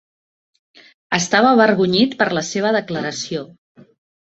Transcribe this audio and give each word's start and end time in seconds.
Estava 1.17 1.51
avergonyit 1.57 2.17
per 2.23 2.29
la 2.39 2.45
seva 2.51 2.73
declaració. 2.79 3.47